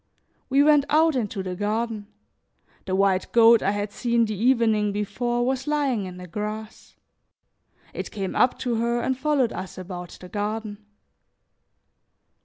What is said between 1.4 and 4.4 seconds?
the garden. The white goat I had seen the